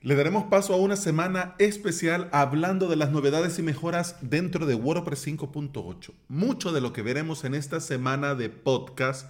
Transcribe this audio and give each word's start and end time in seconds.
Le 0.00 0.14
daremos 0.14 0.44
paso 0.44 0.74
a 0.74 0.76
una 0.76 0.94
semana 0.94 1.56
especial 1.58 2.28
hablando 2.30 2.86
de 2.86 2.94
las 2.94 3.10
novedades 3.10 3.58
y 3.58 3.62
mejoras 3.62 4.14
dentro 4.20 4.64
de 4.64 4.76
WordPress 4.76 5.26
5.8. 5.26 6.12
Mucho 6.28 6.70
de 6.70 6.80
lo 6.80 6.92
que 6.92 7.02
veremos 7.02 7.42
en 7.42 7.56
esta 7.56 7.80
semana 7.80 8.36
de 8.36 8.48
podcast 8.48 9.28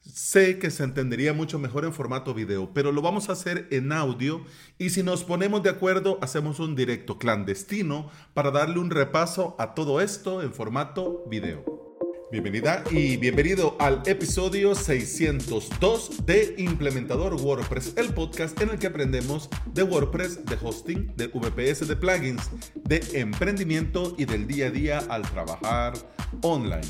sé 0.00 0.58
que 0.58 0.70
se 0.70 0.82
entendería 0.82 1.34
mucho 1.34 1.60
mejor 1.60 1.84
en 1.84 1.92
formato 1.92 2.34
video, 2.34 2.72
pero 2.74 2.90
lo 2.90 3.00
vamos 3.00 3.28
a 3.28 3.32
hacer 3.32 3.68
en 3.70 3.92
audio 3.92 4.44
y 4.76 4.90
si 4.90 5.04
nos 5.04 5.22
ponemos 5.22 5.62
de 5.62 5.70
acuerdo 5.70 6.18
hacemos 6.20 6.58
un 6.58 6.74
directo 6.74 7.18
clandestino 7.18 8.10
para 8.34 8.50
darle 8.50 8.80
un 8.80 8.90
repaso 8.90 9.54
a 9.60 9.74
todo 9.74 10.00
esto 10.00 10.42
en 10.42 10.52
formato 10.52 11.26
video. 11.30 11.87
Bienvenida 12.30 12.84
y 12.90 13.16
bienvenido 13.16 13.74
al 13.80 14.02
episodio 14.04 14.74
602 14.74 16.26
de 16.26 16.54
Implementador 16.58 17.32
WordPress, 17.34 17.94
el 17.96 18.12
podcast 18.12 18.60
en 18.60 18.68
el 18.68 18.78
que 18.78 18.86
aprendemos 18.86 19.48
de 19.72 19.82
WordPress, 19.82 20.44
de 20.44 20.58
hosting, 20.62 21.10
de 21.16 21.28
VPS, 21.28 21.88
de 21.88 21.96
plugins, 21.96 22.50
de 22.74 23.00
emprendimiento 23.14 24.14
y 24.18 24.26
del 24.26 24.46
día 24.46 24.66
a 24.66 24.70
día 24.70 24.98
al 25.08 25.22
trabajar 25.22 25.94
online. 26.42 26.86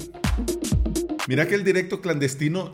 Mira 1.28 1.46
que 1.46 1.54
el 1.54 1.62
directo 1.62 2.00
clandestino 2.00 2.72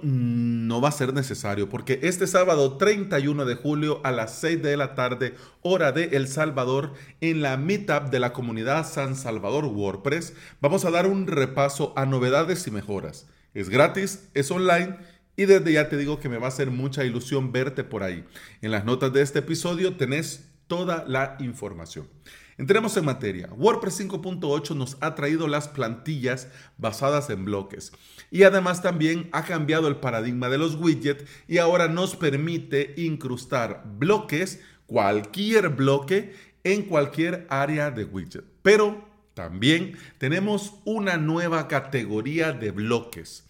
no 0.67 0.81
va 0.81 0.89
a 0.89 0.93
ser 0.93 1.15
necesario 1.15 1.69
porque 1.69 2.01
este 2.03 2.27
sábado 2.27 2.77
31 2.77 3.45
de 3.45 3.55
julio 3.55 4.01
a 4.05 4.13
las 4.13 4.35
6 4.39 4.63
de 4.63 4.77
la 4.77 4.95
tarde, 4.95 5.35
hora 5.63 5.93
de 5.93 6.17
El 6.17 6.29
Salvador, 6.29 6.95
en 7.21 7.43
la 7.43 7.57
meetup 7.57 8.11
de 8.11 8.21
la 8.21 8.33
comunidad 8.33 8.87
San 8.87 9.17
Salvador 9.17 9.65
WordPress, 9.67 10.35
vamos 10.61 10.85
a 10.85 10.91
dar 10.91 11.07
un 11.07 11.27
repaso 11.27 11.93
a 11.97 12.07
novedades 12.07 12.67
y 12.67 12.71
mejoras. 12.71 13.27
Es 13.55 13.69
gratis, 13.69 14.29
es 14.35 14.51
online 14.51 14.97
y 15.37 15.47
desde 15.47 15.73
ya 15.73 15.89
te 15.89 15.97
digo 15.97 16.21
que 16.21 16.29
me 16.29 16.39
va 16.39 16.47
a 16.47 16.49
hacer 16.49 16.71
mucha 16.71 17.05
ilusión 17.05 17.53
verte 17.53 17.85
por 17.85 18.03
ahí. 18.03 18.25
En 18.63 18.71
las 18.71 18.85
notas 18.85 19.13
de 19.13 19.23
este 19.23 19.41
episodio 19.41 19.97
tenés 19.97 20.49
toda 20.67 21.05
la 21.07 21.37
información. 21.41 22.09
Entremos 22.57 22.97
en 22.97 23.05
materia. 23.05 23.49
WordPress 23.57 24.01
5.8 24.01 24.77
nos 24.77 24.97
ha 25.01 25.15
traído 25.15 25.49
las 25.49 25.69
plantillas 25.69 26.49
basadas 26.79 27.31
en 27.31 27.45
bloques 27.45 27.93
y 28.31 28.45
además 28.45 28.81
también 28.81 29.29
ha 29.33 29.45
cambiado 29.45 29.89
el 29.89 29.97
paradigma 29.97 30.49
de 30.49 30.59
los 30.59 30.77
widgets 30.77 31.25
y 31.49 31.59
ahora 31.59 31.89
nos 31.89 32.15
permite 32.15 32.95
incrustar 32.97 33.85
bloques, 33.99 34.61
cualquier 34.87 35.71
bloque, 35.71 36.35
en 36.63 36.83
cualquier 36.83 37.47
área 37.51 37.91
de 37.91 38.05
widget. 38.05 38.45
Pero 38.63 39.05
también 39.35 39.99
tenemos 40.19 40.75
una 40.85 41.17
nueva 41.17 41.67
categoría 41.67 42.53
de 42.53 42.71
bloques 42.71 43.45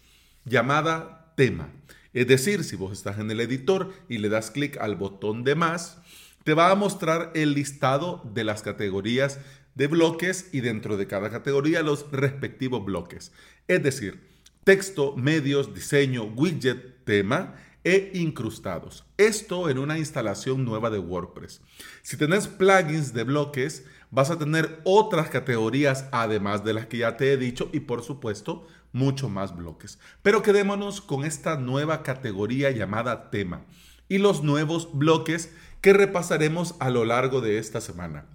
llamada 0.45 1.31
tema. 1.35 1.69
Es 2.13 2.27
decir, 2.27 2.63
si 2.63 2.75
vos 2.75 2.91
estás 2.91 3.19
en 3.19 3.29
el 3.29 3.39
editor 3.39 3.93
y 4.09 4.17
le 4.17 4.29
das 4.29 4.49
clic 4.49 4.77
al 4.77 4.95
botón 4.95 5.43
de 5.43 5.55
más, 5.55 5.99
te 6.45 6.53
va 6.53 6.69
a 6.69 6.75
mostrar 6.75 7.31
el 7.33 7.55
listado 7.55 8.21
de 8.23 8.43
las 8.43 8.61
categorías 8.61 9.39
de 9.73 9.87
bloques 9.87 10.49
y 10.53 10.61
dentro 10.61 10.95
de 10.95 11.07
cada 11.07 11.31
categoría 11.31 11.81
los 11.81 12.05
respectivos 12.11 12.85
bloques. 12.85 13.31
Es 13.67 13.81
decir, 13.81 14.29
texto, 14.63 15.15
medios, 15.17 15.73
diseño, 15.73 16.23
widget, 16.23 17.03
tema 17.03 17.55
e 17.83 18.11
incrustados. 18.13 19.05
Esto 19.17 19.71
en 19.71 19.79
una 19.79 19.97
instalación 19.97 20.65
nueva 20.65 20.91
de 20.91 20.99
WordPress. 20.99 21.61
Si 22.03 22.15
tenés 22.15 22.47
plugins 22.47 23.11
de 23.11 23.23
bloques, 23.23 23.83
vas 24.11 24.29
a 24.29 24.37
tener 24.37 24.81
otras 24.83 25.31
categorías 25.31 26.07
además 26.11 26.63
de 26.63 26.75
las 26.75 26.85
que 26.85 26.99
ya 26.99 27.17
te 27.17 27.33
he 27.33 27.37
dicho 27.37 27.71
y 27.73 27.79
por 27.79 28.03
supuesto 28.03 28.67
mucho 28.93 29.29
más 29.29 29.55
bloques. 29.55 29.97
Pero 30.21 30.43
quedémonos 30.43 31.01
con 31.01 31.25
esta 31.25 31.57
nueva 31.57 32.03
categoría 32.03 32.69
llamada 32.69 33.31
tema 33.31 33.65
y 34.07 34.19
los 34.19 34.43
nuevos 34.43 34.89
bloques 34.93 35.51
que 35.81 35.93
repasaremos 35.93 36.75
a 36.79 36.89
lo 36.89 37.05
largo 37.05 37.41
de 37.41 37.57
esta 37.57 37.81
semana. 37.81 38.25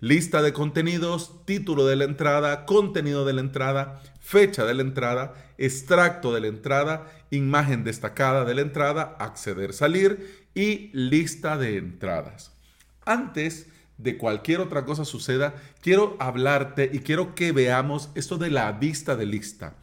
Lista 0.00 0.40
de 0.40 0.52
contenidos, 0.52 1.44
título 1.44 1.86
de 1.86 1.96
la 1.96 2.04
entrada, 2.04 2.64
contenido 2.64 3.24
de 3.26 3.34
la 3.34 3.40
entrada, 3.42 4.00
fecha 4.20 4.64
de 4.64 4.74
la 4.74 4.82
entrada, 4.82 5.34
extracto 5.58 6.32
de 6.32 6.40
la 6.40 6.46
entrada, 6.46 7.12
imagen 7.30 7.84
destacada 7.84 8.44
de 8.44 8.54
la 8.54 8.62
entrada, 8.62 9.16
acceder, 9.18 9.74
salir 9.74 10.46
y 10.54 10.90
lista 10.94 11.58
de 11.58 11.76
entradas. 11.76 12.52
Antes 13.04 13.66
de 13.98 14.16
cualquier 14.16 14.60
otra 14.60 14.84
cosa 14.84 15.04
suceda, 15.04 15.54
quiero 15.82 16.16
hablarte 16.18 16.90
y 16.92 17.00
quiero 17.00 17.34
que 17.34 17.52
veamos 17.52 18.08
esto 18.14 18.38
de 18.38 18.50
la 18.50 18.72
vista 18.72 19.16
de 19.16 19.26
lista. 19.26 19.76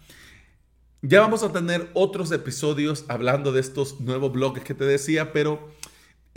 Ya 1.03 1.21
vamos 1.21 1.43
a 1.43 1.51
tener 1.51 1.91
otros 1.93 2.31
episodios 2.31 3.05
hablando 3.07 3.51
de 3.51 3.61
estos 3.61 3.99
nuevos 3.99 4.33
bloques 4.33 4.63
que 4.63 4.73
te 4.73 4.85
decía, 4.85 5.31
pero 5.31 5.69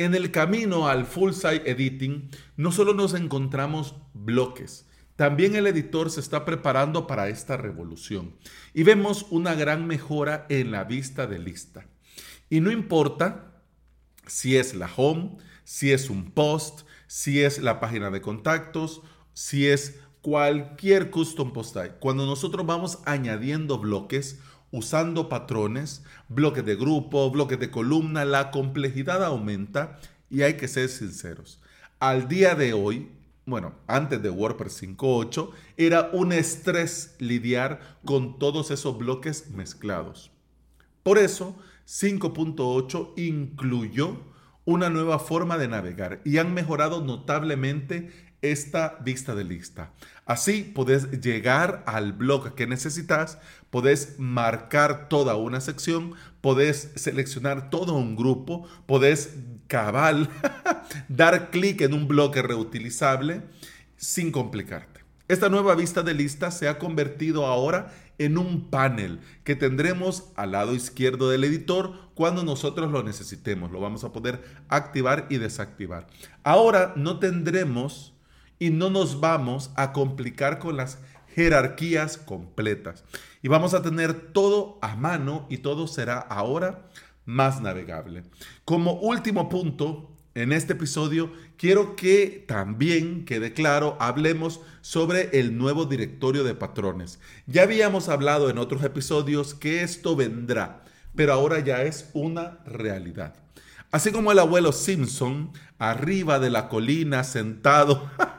en 0.05 0.15
el 0.15 0.31
camino 0.31 0.89
al 0.89 1.05
full 1.05 1.33
site 1.33 1.71
editing, 1.71 2.31
no 2.57 2.73
solo 2.73 2.95
nos 2.95 3.15
encontramos 3.15 3.97
bloques, 4.15 4.87
también 5.21 5.55
el 5.55 5.67
editor 5.67 6.11
se 6.11 6.21
está 6.21 6.47
preparando 6.47 7.07
para 7.07 7.29
esta 7.29 7.59
revolución 7.59 8.37
y 8.73 8.85
vemos 8.85 9.27
una 9.29 9.55
gran 9.55 9.87
mejora 9.87 10.47
en 10.49 10.71
la 10.71 10.85
vista 10.85 11.27
de 11.27 11.39
lista. 11.39 11.87
Y 12.49 12.61
no 12.61 12.71
importa 12.71 13.63
si 14.27 14.57
es 14.57 14.75
la 14.75 14.91
home, 14.97 15.37
si 15.65 15.93
es 15.93 16.09
un 16.09 16.31
post, 16.31 16.87
si 17.07 17.43
es 17.43 17.59
la 17.59 17.81
página 17.81 18.11
de 18.11 18.23
contactos, 18.23 19.03
si 19.35 19.67
es 19.67 20.01
cualquier 20.23 21.11
custom 21.11 21.53
post 21.53 21.77
Cuando 21.99 22.25
nosotros 22.25 22.65
vamos 22.65 23.01
añadiendo 23.05 23.79
bloques, 23.79 24.41
usando 24.71 25.29
patrones, 25.29 26.05
bloques 26.29 26.65
de 26.65 26.77
grupo, 26.77 27.31
bloques 27.31 27.59
de 27.59 27.71
columna, 27.71 28.25
la 28.25 28.51
complejidad 28.51 29.25
aumenta 29.25 29.99
y 30.29 30.43
hay 30.43 30.55
que 30.55 30.69
ser 30.69 30.89
sinceros. 30.89 31.61
Al 31.99 32.29
día 32.29 32.55
de 32.55 32.73
hoy, 32.73 33.11
bueno, 33.47 33.75
antes 33.87 34.23
de 34.23 34.31
WordPress 34.31 34.83
5.8, 34.83 35.51
era 35.77 36.11
un 36.13 36.33
estrés 36.33 37.17
lidiar 37.19 37.81
con 38.05 38.39
todos 38.39 38.71
esos 38.71 38.97
bloques 38.97 39.51
mezclados. 39.51 40.31
Por 41.03 41.19
eso, 41.19 41.57
5.8 41.87 43.15
incluyó 43.17 44.19
una 44.65 44.89
nueva 44.91 45.19
forma 45.19 45.59
de 45.59 45.67
navegar 45.67 46.21
y 46.25 46.39
han 46.39 46.55
mejorado 46.55 47.01
notablemente 47.01 48.30
esta 48.43 48.99
vista 49.01 49.35
de 49.35 49.45
lista. 49.45 49.93
Así 50.27 50.63
podés 50.63 51.11
llegar 51.21 51.83
al 51.87 52.13
blog 52.13 52.55
que 52.55 52.67
necesitas, 52.67 53.39
podés 53.71 54.19
marcar 54.19 55.09
toda 55.09 55.37
una 55.37 55.61
sección, 55.61 56.15
podés 56.41 56.93
seleccionar 56.95 57.71
todo 57.71 57.95
un 57.95 58.17
grupo, 58.17 58.67
podés 58.87 59.35
cabal 59.67 60.29
dar 61.09 61.51
clic 61.51 61.81
en 61.81 61.95
un 61.95 62.09
bloque 62.09 62.43
reutilizable 62.43 63.43
sin 63.97 64.33
complicarte. 64.33 65.01
Esta 65.29 65.49
nueva 65.49 65.75
vista 65.75 66.03
de 66.03 66.15
lista 66.15 66.51
se 66.51 66.69
ha 66.69 66.79
convertido 66.79 67.47
ahora 67.47 67.93
en 68.19 68.37
un 68.37 68.69
panel 68.69 69.21
que 69.45 69.57
tendremos 69.57 70.25
al 70.37 70.53
lado 70.53 70.75
izquierdo 70.75 71.31
del 71.31 71.45
editor 71.45 71.95
cuando 72.15 72.43
nosotros 72.43 72.91
lo 72.91 73.03
necesitemos. 73.03 73.71
Lo 73.71 73.81
vamos 73.81 74.05
a 74.05 74.13
poder 74.13 74.43
activar 74.69 75.27
y 75.31 75.39
desactivar. 75.39 76.07
Ahora 76.43 76.93
no 76.97 77.19
tendremos 77.19 78.13
y 78.61 78.71
no 78.71 78.91
nos 78.91 79.19
vamos 79.19 79.73
a 79.75 79.93
complicar 79.93 80.61
con 80.61 80.77
las 80.77 80.99
jerarquías 81.35 82.19
completas. 82.19 83.03
Y 83.43 83.49
vamos 83.49 83.75
a 83.75 83.83
tener 83.83 84.33
todo 84.33 84.79
a 84.83 84.95
mano 84.95 85.47
y 85.49 85.59
todo 85.59 85.89
será 85.89 86.19
ahora 86.19 86.87
más 87.25 87.61
navegable. 87.61 88.25
Como 88.65 88.93
último 88.93 89.49
punto, 89.49 90.11
en 90.35 90.53
este 90.53 90.75
episodio 90.75 91.33
quiero 91.57 91.97
que 91.97 92.45
también 92.47 93.25
quede 93.25 93.53
claro, 93.53 93.97
hablemos 93.99 94.61
sobre 94.83 95.41
el 95.41 95.57
nuevo 95.57 95.87
directorio 95.87 96.45
de 96.45 96.55
patrones. 96.55 97.19
Ya 97.47 97.63
habíamos 97.63 98.09
hablado 98.09 98.51
en 98.51 98.59
otros 98.59 98.85
episodios 98.85 99.55
que 99.55 99.83
esto 99.83 100.17
vendrá, 100.17 100.85
pero 101.15 101.33
ahora 101.33 101.61
ya 101.61 101.83
es 101.83 102.11
una 102.13 102.59
realidad. 102.67 103.35
Así 103.91 104.13
como 104.13 104.31
el 104.31 104.39
abuelo 104.39 104.71
Simpson, 104.71 105.51
arriba 105.79 106.39
de 106.39 106.51
la 106.51 106.69
colina, 106.69 107.25
sentado 107.25 108.09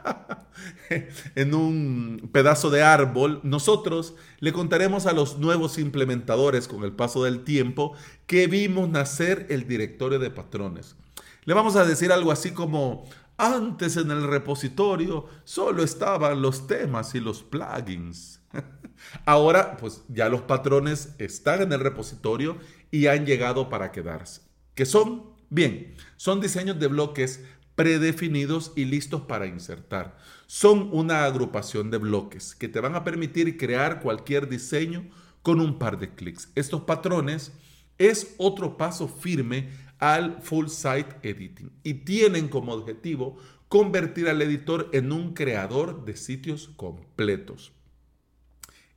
en 1.35 1.53
un 1.53 2.29
pedazo 2.31 2.69
de 2.69 2.83
árbol, 2.83 3.39
nosotros 3.43 4.15
le 4.39 4.53
contaremos 4.53 5.05
a 5.05 5.13
los 5.13 5.37
nuevos 5.37 5.77
implementadores 5.77 6.67
con 6.67 6.83
el 6.83 6.93
paso 6.93 7.23
del 7.23 7.43
tiempo 7.43 7.93
que 8.27 8.47
vimos 8.47 8.89
nacer 8.89 9.47
el 9.49 9.67
directorio 9.67 10.19
de 10.19 10.31
patrones. 10.31 10.95
Le 11.43 11.53
vamos 11.53 11.75
a 11.75 11.85
decir 11.85 12.11
algo 12.11 12.31
así 12.31 12.51
como, 12.51 13.05
antes 13.37 13.97
en 13.97 14.11
el 14.11 14.27
repositorio 14.27 15.25
solo 15.43 15.83
estaban 15.83 16.41
los 16.41 16.67
temas 16.67 17.15
y 17.15 17.19
los 17.19 17.41
plugins. 17.41 18.41
Ahora, 19.25 19.77
pues 19.77 20.03
ya 20.09 20.29
los 20.29 20.41
patrones 20.41 21.15
están 21.17 21.63
en 21.63 21.73
el 21.73 21.79
repositorio 21.79 22.57
y 22.91 23.07
han 23.07 23.25
llegado 23.25 23.69
para 23.69 23.91
quedarse. 23.91 24.41
¿Qué 24.75 24.85
son? 24.85 25.31
Bien, 25.49 25.95
son 26.17 26.39
diseños 26.39 26.79
de 26.79 26.87
bloques 26.87 27.43
predefinidos 27.81 28.73
y 28.75 28.85
listos 28.85 29.21
para 29.21 29.47
insertar. 29.47 30.15
Son 30.45 30.89
una 30.91 31.25
agrupación 31.25 31.89
de 31.89 31.97
bloques 31.97 32.53
que 32.53 32.69
te 32.69 32.79
van 32.79 32.93
a 32.93 33.03
permitir 33.03 33.57
crear 33.57 34.01
cualquier 34.01 34.47
diseño 34.47 35.09
con 35.41 35.59
un 35.59 35.79
par 35.79 35.97
de 35.97 36.13
clics. 36.13 36.51
Estos 36.53 36.81
patrones 36.81 37.53
es 37.97 38.35
otro 38.37 38.77
paso 38.77 39.07
firme 39.07 39.71
al 39.97 40.43
full 40.43 40.67
site 40.67 41.15
editing 41.23 41.71
y 41.81 41.95
tienen 41.95 42.49
como 42.49 42.71
objetivo 42.73 43.35
convertir 43.67 44.29
al 44.29 44.43
editor 44.43 44.87
en 44.93 45.11
un 45.11 45.33
creador 45.33 46.05
de 46.05 46.15
sitios 46.15 46.69
completos. 46.75 47.71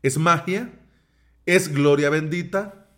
¿Es 0.03 0.19
magia? 0.19 0.79
¿Es 1.47 1.73
gloria 1.73 2.11
bendita? 2.11 2.91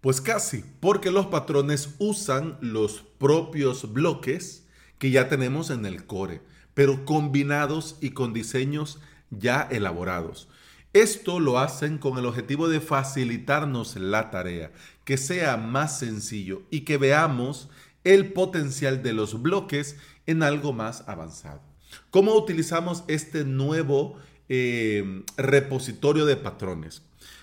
Pues 0.00 0.20
casi, 0.20 0.62
porque 0.78 1.10
los 1.10 1.26
patrones 1.26 1.96
usan 1.98 2.58
los 2.60 3.02
propios 3.18 3.92
bloques 3.92 4.61
que 5.02 5.10
ya 5.10 5.28
tenemos 5.28 5.70
en 5.70 5.84
el 5.84 6.06
core, 6.06 6.42
pero 6.74 7.04
combinados 7.04 7.96
y 8.00 8.10
con 8.10 8.32
diseños 8.32 9.00
ya 9.30 9.66
elaborados. 9.68 10.46
Esto 10.92 11.40
lo 11.40 11.58
hacen 11.58 11.98
con 11.98 12.18
el 12.18 12.26
objetivo 12.26 12.68
de 12.68 12.78
facilitarnos 12.80 13.96
la 13.96 14.30
tarea, 14.30 14.70
que 15.04 15.16
sea 15.16 15.56
más 15.56 15.98
sencillo 15.98 16.62
y 16.70 16.82
que 16.82 16.98
veamos 16.98 17.68
el 18.04 18.32
potencial 18.32 19.02
de 19.02 19.12
los 19.12 19.42
bloques 19.42 19.96
en 20.26 20.44
algo 20.44 20.72
más 20.72 21.02
avanzado. 21.08 21.62
¿Cómo 22.10 22.36
utilizamos 22.36 23.02
este 23.08 23.42
nuevo 23.42 24.20
eh, 24.48 25.24
repositorio 25.36 26.26
de 26.26 26.36
patrones? 26.36 27.02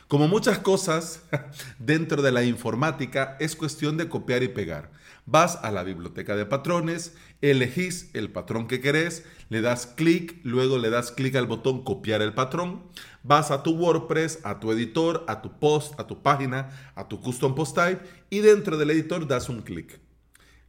Como 0.10 0.28
muchas 0.28 0.58
cosas 0.58 1.22
dentro 1.78 2.24
de 2.24 2.32
la 2.32 2.44
informática, 2.44 3.38
es 3.40 3.56
cuestión 3.56 3.96
de 3.96 4.10
copiar 4.10 4.42
y 4.42 4.48
pegar. 4.48 4.92
Vas 5.28 5.60
a 5.62 5.70
la 5.70 5.84
biblioteca 5.84 6.36
de 6.36 6.48
patrones, 6.48 7.14
elegís 7.42 8.10
el 8.16 8.32
patrón 8.32 8.68
que 8.68 8.82
querés, 8.82 9.24
le 9.50 9.62
das 9.62 9.86
clic, 9.86 10.40
luego 10.42 10.80
le 10.80 10.90
das 10.90 11.12
clic 11.12 11.36
al 11.36 11.46
botón 11.46 11.84
copiar 11.84 12.24
el 12.24 12.34
patrón, 12.34 12.82
vas 13.22 13.52
a 13.52 13.62
tu 13.62 13.76
WordPress, 13.76 14.40
a 14.46 14.60
tu 14.60 14.72
editor, 14.72 15.26
a 15.28 15.44
tu 15.44 15.60
post, 15.60 16.00
a 16.00 16.08
tu 16.08 16.24
página, 16.24 16.72
a 16.96 17.08
tu 17.08 17.22
custom 17.22 17.54
post 17.54 17.76
type 17.76 18.02
y 18.32 18.40
dentro 18.40 18.78
del 18.80 18.90
editor 18.90 19.28
das 19.28 19.48
un 19.48 19.62
clic. 19.62 20.00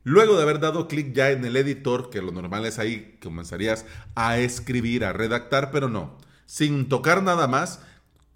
Luego 0.04 0.36
de 0.36 0.42
haber 0.42 0.60
dado 0.60 0.86
clic 0.86 1.14
ya 1.14 1.30
en 1.30 1.46
el 1.46 1.56
editor, 1.56 2.10
que 2.10 2.20
lo 2.20 2.30
normal 2.30 2.66
es 2.66 2.78
ahí, 2.78 3.16
comenzarías 3.22 3.86
a 4.14 4.36
escribir, 4.36 5.02
a 5.02 5.14
redactar, 5.14 5.70
pero 5.70 5.88
no, 5.88 6.18
sin 6.44 6.90
tocar 6.90 7.22
nada 7.22 7.48
más, 7.48 7.80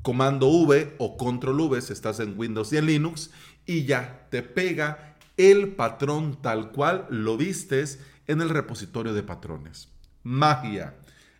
comando 0.05 0.49
V 0.49 0.95
o 0.99 1.17
control 1.17 1.63
V 1.63 1.81
si 1.81 1.95
estás 1.95 2.21
en 2.21 2.39
Windows 2.39 2.73
y 2.73 2.77
en 2.77 2.87
Linux 2.87 3.31
y 3.65 3.87
ya 3.87 4.29
te 4.31 4.43
pega 4.43 5.17
el 5.39 5.69
patrón 5.69 6.41
tal 6.43 6.73
cual 6.73 7.07
lo 7.09 7.39
vistes 7.39 7.99
en 8.27 8.43
el 8.43 8.51
repositorio 8.51 9.15
de 9.15 9.23
patrones. 9.23 9.89
Magia. 10.23 10.95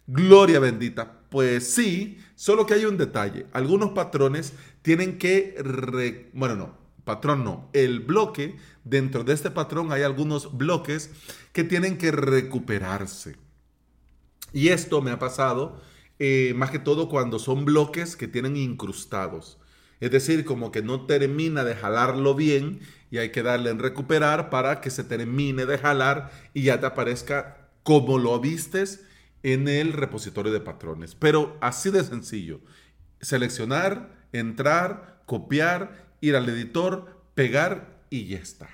Gloria 0.07 0.61
bendita. 0.61 1.21
Pues 1.29 1.75
sí, 1.75 2.19
solo 2.37 2.65
que 2.65 2.75
hay 2.75 2.87
un 2.87 2.97
detalle. 2.97 3.47
Algunos 3.53 3.91
patrones 3.91 4.55
tienen 4.81 5.19
que... 5.19 6.31
Bueno, 6.33 6.57
no, 6.57 6.79
patrón 7.05 7.45
no. 7.45 7.69
El 7.75 8.01
bloque, 8.01 8.57
dentro 8.83 9.25
de 9.25 9.35
este 9.35 9.51
patrón 9.51 9.93
hay 9.93 10.03
algunos 10.03 10.57
bloques 10.57 11.11
que 11.53 11.65
tienen 11.65 11.99
que 11.99 12.13
recuperarse. 12.13 13.37
Y 14.55 14.69
esto 14.69 15.03
me 15.03 15.11
ha 15.11 15.19
pasado 15.19 15.83
eh, 16.19 16.53
más 16.57 16.71
que 16.71 16.79
todo 16.79 17.09
cuando 17.09 17.39
son 17.39 17.65
bloques 17.65 18.17
que 18.17 18.29
tienen 18.29 18.57
incrustados. 18.57 19.59
Es 20.01 20.11
decir, 20.11 20.45
como 20.45 20.71
que 20.71 20.83
no 20.83 21.07
termina 21.07 21.65
de 21.65 21.75
jalarlo 21.75 22.35
bien 22.35 22.81
y 23.11 23.19
hay 23.19 23.31
que 23.31 23.43
darle 23.43 23.71
en 23.71 23.79
recuperar 23.79 24.51
para 24.51 24.81
que 24.81 24.91
se 24.91 25.05
termine 25.05 25.67
de 25.67 25.79
jalar 25.79 26.31
y 26.53 26.63
ya 26.63 26.81
te 26.81 26.87
aparezca 26.87 27.71
como 27.83 28.19
lo 28.19 28.39
vistes 28.41 29.05
en 29.43 29.69
el 29.69 29.93
repositorio 29.93 30.53
de 30.53 30.61
patrones. 30.61 31.15
Pero 31.15 31.57
así 31.61 31.91
de 31.91 32.03
sencillo. 32.03 32.61
Seleccionar, 33.21 34.27
entrar, 34.33 35.23
copiar, 35.27 36.07
ir 36.21 36.37
al 36.37 36.49
editor, 36.49 37.23
pegar 37.35 38.03
y 38.11 38.27
ya 38.27 38.39
está. 38.39 38.69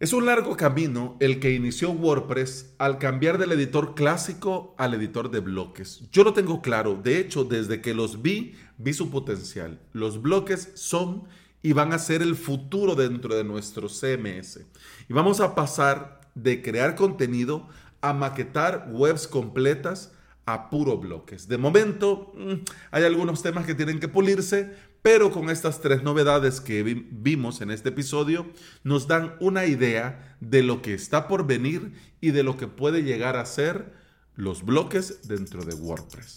Es 0.00 0.12
un 0.12 0.26
largo 0.26 0.56
camino 0.56 1.16
el 1.18 1.40
que 1.40 1.54
inició 1.54 1.90
WordPress 1.90 2.72
al 2.78 2.98
cambiar 2.98 3.36
del 3.36 3.50
editor 3.50 3.96
clásico 3.96 4.76
al 4.78 4.94
editor 4.94 5.28
de 5.28 5.40
bloques. 5.40 6.04
Yo 6.12 6.22
lo 6.22 6.32
tengo 6.34 6.62
claro, 6.62 6.94
de 6.94 7.18
hecho 7.18 7.42
desde 7.42 7.80
que 7.80 7.94
los 7.94 8.22
vi, 8.22 8.54
vi 8.76 8.92
su 8.92 9.10
potencial. 9.10 9.80
Los 9.92 10.22
bloques 10.22 10.70
son 10.74 11.24
y 11.62 11.72
van 11.72 11.92
a 11.92 11.98
ser 11.98 12.22
el 12.22 12.36
futuro 12.36 12.94
dentro 12.94 13.34
de 13.34 13.42
nuestro 13.42 13.88
CMS. 13.88 14.60
Y 15.08 15.12
vamos 15.12 15.40
a 15.40 15.56
pasar 15.56 16.20
de 16.36 16.62
crear 16.62 16.94
contenido 16.94 17.66
a 18.00 18.12
maquetar 18.12 18.88
webs 18.92 19.26
completas 19.26 20.12
a 20.46 20.70
puro 20.70 20.96
bloques. 20.96 21.48
De 21.48 21.58
momento 21.58 22.32
mm, 22.36 22.52
hay 22.92 23.02
algunos 23.02 23.42
temas 23.42 23.66
que 23.66 23.74
tienen 23.74 23.98
que 23.98 24.06
pulirse, 24.08 24.72
pero 25.10 25.30
con 25.30 25.48
estas 25.48 25.80
tres 25.80 26.02
novedades 26.02 26.60
que 26.60 26.82
vimos 26.82 27.62
en 27.62 27.70
este 27.70 27.88
episodio 27.88 28.44
nos 28.84 29.08
dan 29.08 29.36
una 29.40 29.64
idea 29.64 30.36
de 30.40 30.62
lo 30.62 30.82
que 30.82 30.92
está 30.92 31.28
por 31.28 31.46
venir 31.46 31.94
y 32.20 32.32
de 32.32 32.42
lo 32.42 32.58
que 32.58 32.66
puede 32.66 33.02
llegar 33.02 33.38
a 33.38 33.46
ser 33.46 33.94
los 34.34 34.66
bloques 34.66 35.26
dentro 35.26 35.64
de 35.64 35.74
WordPress. 35.76 36.34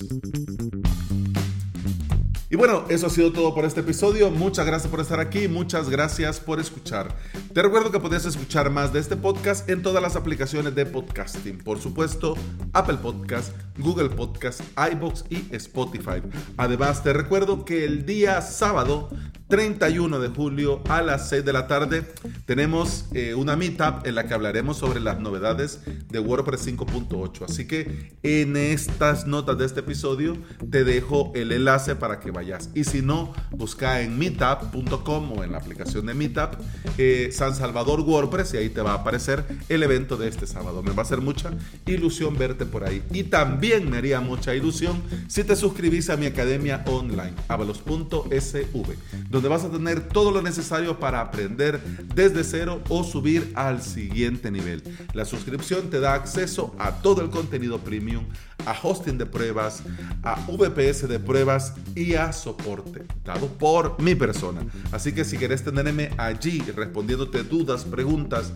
Y 2.51 2.57
bueno, 2.57 2.83
eso 2.89 3.07
ha 3.07 3.09
sido 3.09 3.31
todo 3.31 3.55
por 3.55 3.63
este 3.63 3.79
episodio. 3.79 4.29
Muchas 4.29 4.65
gracias 4.65 4.91
por 4.91 4.99
estar 4.99 5.21
aquí, 5.21 5.47
muchas 5.47 5.89
gracias 5.89 6.41
por 6.41 6.59
escuchar. 6.59 7.15
Te 7.53 7.61
recuerdo 7.61 7.91
que 7.91 7.99
puedes 8.01 8.25
escuchar 8.25 8.69
más 8.69 8.91
de 8.91 8.99
este 8.99 9.15
podcast 9.15 9.69
en 9.69 9.81
todas 9.81 10.03
las 10.03 10.17
aplicaciones 10.17 10.75
de 10.75 10.85
podcasting. 10.85 11.59
Por 11.59 11.79
supuesto, 11.79 12.35
Apple 12.73 12.97
Podcast, 12.97 13.55
Google 13.77 14.09
Podcast, 14.09 14.59
iBox 14.91 15.23
y 15.29 15.45
Spotify. 15.55 16.21
Además, 16.57 17.01
te 17.01 17.13
recuerdo 17.13 17.63
que 17.63 17.85
el 17.85 18.05
día 18.05 18.41
sábado 18.41 19.07
31 19.51 20.19
de 20.19 20.29
julio 20.29 20.81
a 20.87 21.01
las 21.01 21.27
6 21.27 21.43
de 21.43 21.51
la 21.51 21.67
tarde 21.67 22.05
tenemos 22.45 23.07
eh, 23.13 23.35
una 23.35 23.57
meetup 23.57 24.07
en 24.07 24.15
la 24.15 24.25
que 24.25 24.33
hablaremos 24.33 24.77
sobre 24.77 25.01
las 25.01 25.19
novedades 25.19 25.81
de 26.09 26.19
WordPress 26.19 26.67
5.8. 26.67 27.43
Así 27.49 27.67
que 27.67 28.13
en 28.23 28.55
estas 28.55 29.27
notas 29.27 29.57
de 29.57 29.65
este 29.65 29.81
episodio 29.81 30.37
te 30.69 30.85
dejo 30.85 31.33
el 31.35 31.51
enlace 31.51 31.97
para 31.97 32.21
que 32.21 32.31
vayas. 32.31 32.69
Y 32.73 32.85
si 32.85 33.01
no, 33.01 33.33
busca 33.51 33.99
en 33.99 34.17
meetup.com 34.17 35.31
o 35.33 35.43
en 35.43 35.51
la 35.51 35.57
aplicación 35.57 36.05
de 36.05 36.13
Meetup 36.13 36.55
eh, 36.97 37.29
San 37.33 37.53
Salvador 37.53 37.99
WordPress 37.99 38.53
y 38.53 38.57
ahí 38.57 38.69
te 38.69 38.81
va 38.81 38.91
a 38.91 38.95
aparecer 38.95 39.43
el 39.67 39.83
evento 39.83 40.15
de 40.15 40.29
este 40.29 40.47
sábado. 40.47 40.81
Me 40.81 40.91
va 40.91 40.99
a 40.99 41.05
hacer 41.05 41.19
mucha 41.19 41.51
ilusión 41.85 42.37
verte 42.37 42.65
por 42.65 42.85
ahí. 42.85 43.03
Y 43.11 43.23
también 43.23 43.89
me 43.89 43.97
haría 43.97 44.21
mucha 44.21 44.55
ilusión 44.55 45.01
si 45.27 45.43
te 45.43 45.57
suscribís 45.57 46.09
a 46.09 46.15
mi 46.15 46.27
academia 46.27 46.85
online, 46.87 47.33
avalos.sv, 47.49 48.95
donde 49.41 49.55
vas 49.55 49.65
a 49.65 49.71
tener 49.71 50.07
todo 50.07 50.29
lo 50.29 50.43
necesario 50.43 50.99
para 50.99 51.19
aprender 51.19 51.81
desde 52.13 52.43
cero 52.43 52.79
o 52.89 53.03
subir 53.03 53.51
al 53.55 53.81
siguiente 53.81 54.51
nivel. 54.51 54.83
La 55.13 55.25
suscripción 55.25 55.89
te 55.89 55.99
da 55.99 56.13
acceso 56.13 56.75
a 56.77 56.91
todo 57.01 57.23
el 57.23 57.31
contenido 57.31 57.79
premium, 57.79 58.23
a 58.67 58.75
hosting 58.79 59.17
de 59.17 59.25
pruebas, 59.25 59.81
a 60.21 60.35
VPS 60.45 61.07
de 61.07 61.19
pruebas 61.19 61.73
y 61.95 62.13
a 62.13 62.31
soporte 62.33 63.03
dado 63.25 63.47
por 63.47 63.99
mi 63.99 64.13
persona. 64.13 64.61
Así 64.91 65.11
que 65.11 65.25
si 65.25 65.37
quieres 65.37 65.63
tenerme 65.63 66.11
allí 66.19 66.59
respondiéndote 66.75 67.41
dudas, 67.41 67.83
preguntas, 67.85 68.53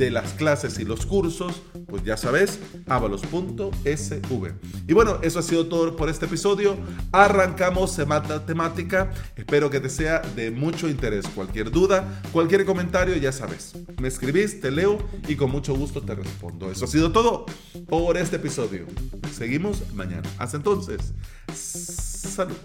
de 0.00 0.10
las 0.10 0.32
clases 0.32 0.78
y 0.78 0.84
los 0.84 1.04
cursos, 1.04 1.60
pues 1.86 2.02
ya 2.02 2.16
sabes, 2.16 2.58
avalos.sv. 2.86 4.54
Y 4.88 4.92
bueno, 4.94 5.18
eso 5.20 5.38
ha 5.38 5.42
sido 5.42 5.66
todo 5.66 5.94
por 5.94 6.08
este 6.08 6.24
episodio. 6.24 6.74
Arrancamos 7.12 7.92
semana 7.92 8.46
temática. 8.46 9.12
Espero 9.36 9.68
que 9.68 9.78
te 9.78 9.90
sea 9.90 10.20
de 10.34 10.50
mucho 10.50 10.88
interés. 10.88 11.26
Cualquier 11.28 11.70
duda, 11.70 12.22
cualquier 12.32 12.64
comentario, 12.64 13.14
ya 13.16 13.30
sabes. 13.30 13.74
Me 14.00 14.08
escribís, 14.08 14.62
te 14.62 14.70
leo 14.70 14.96
y 15.28 15.36
con 15.36 15.50
mucho 15.50 15.74
gusto 15.74 16.00
te 16.00 16.14
respondo. 16.14 16.72
Eso 16.72 16.86
ha 16.86 16.88
sido 16.88 17.12
todo 17.12 17.44
por 17.86 18.16
este 18.16 18.36
episodio. 18.36 18.86
Seguimos 19.30 19.82
mañana. 19.92 20.28
Hasta 20.38 20.56
entonces, 20.56 21.12
salud. 21.52 22.56